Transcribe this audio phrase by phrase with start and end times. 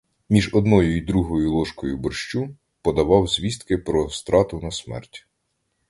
[0.29, 5.27] Між одною й другою ложкою борщу подавав звістки про страту на смерть.